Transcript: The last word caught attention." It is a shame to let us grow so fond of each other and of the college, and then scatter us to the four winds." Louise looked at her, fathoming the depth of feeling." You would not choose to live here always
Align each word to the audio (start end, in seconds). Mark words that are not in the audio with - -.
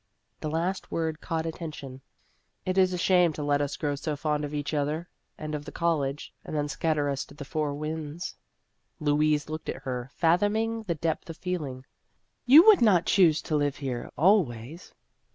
The 0.39 0.49
last 0.49 0.89
word 0.91 1.21
caught 1.21 1.45
attention." 1.45 2.01
It 2.65 2.75
is 2.75 2.91
a 2.91 2.97
shame 2.97 3.33
to 3.33 3.43
let 3.43 3.61
us 3.61 3.77
grow 3.77 3.93
so 3.93 4.15
fond 4.15 4.43
of 4.43 4.51
each 4.51 4.73
other 4.73 5.07
and 5.37 5.53
of 5.53 5.63
the 5.65 5.71
college, 5.71 6.33
and 6.43 6.55
then 6.55 6.67
scatter 6.67 7.07
us 7.07 7.23
to 7.25 7.35
the 7.35 7.45
four 7.45 7.75
winds." 7.75 8.35
Louise 8.99 9.47
looked 9.47 9.69
at 9.69 9.83
her, 9.83 10.09
fathoming 10.15 10.81
the 10.87 10.95
depth 10.95 11.29
of 11.29 11.37
feeling." 11.37 11.85
You 12.47 12.65
would 12.65 12.81
not 12.81 13.05
choose 13.05 13.43
to 13.43 13.55
live 13.55 13.75
here 13.75 14.09
always 14.17 14.91